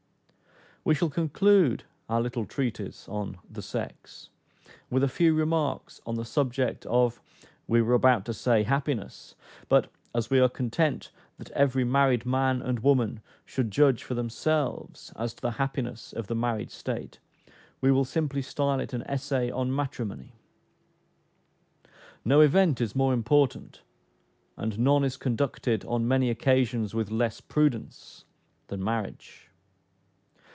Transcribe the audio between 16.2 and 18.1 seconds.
the married state, we will